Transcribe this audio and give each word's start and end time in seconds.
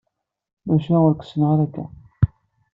Maca 0.67 0.95
ur 1.07 1.13
k-ssineɣ 1.15 1.49
ara 1.53 1.63
akk. 1.65 1.75